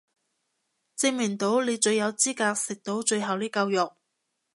[0.97, 3.97] 證明到你最有資格食到最後呢嚿肉